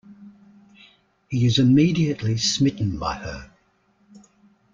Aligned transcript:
He 1.29 1.45
is 1.45 1.59
immediately 1.59 2.35
smitten 2.35 2.97
by 2.97 3.17
her. 3.17 3.51